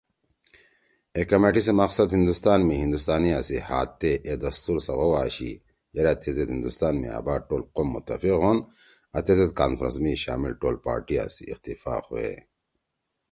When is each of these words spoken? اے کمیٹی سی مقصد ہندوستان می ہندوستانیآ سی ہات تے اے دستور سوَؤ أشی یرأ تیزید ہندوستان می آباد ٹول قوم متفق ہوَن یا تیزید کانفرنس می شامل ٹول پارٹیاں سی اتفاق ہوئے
اے 1.15 1.21
کمیٹی 1.29 1.61
سی 1.65 1.73
مقصد 1.81 2.07
ہندوستان 2.17 2.59
می 2.67 2.75
ہندوستانیآ 2.83 3.39
سی 3.47 3.57
ہات 3.67 3.89
تے 4.01 4.11
اے 4.27 4.33
دستور 4.43 4.77
سوَؤ 4.87 5.13
أشی 5.23 5.51
یرأ 5.95 6.13
تیزید 6.21 6.49
ہندوستان 6.55 6.93
می 7.01 7.07
آباد 7.19 7.41
ٹول 7.47 7.63
قوم 7.73 7.87
متفق 7.95 8.35
ہوَن 8.43 8.57
یا 9.13 9.19
تیزید 9.25 9.51
کانفرنس 9.59 9.95
می 10.03 10.13
شامل 10.23 10.51
ٹول 10.61 10.75
پارٹیاں 10.85 11.27
سی 11.35 11.43
اتفاق 11.53 12.03
ہوئے 12.11 12.33